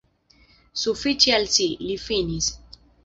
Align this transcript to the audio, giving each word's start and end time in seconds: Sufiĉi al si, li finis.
Sufiĉi 0.83 1.35
al 1.39 1.45
si, 1.57 1.67
li 1.83 1.99
finis. 2.07 2.49